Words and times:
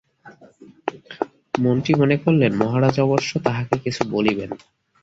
মন্ত্রী 1.57 1.93
মনে 1.95 2.15
করিলেন, 2.17 2.51
মহারাজ 2.55 2.95
অবশ্য 2.99 3.31
তাঁহাকে 3.45 3.75
কিছু 3.77 4.01
বলিবেন। 4.09 4.49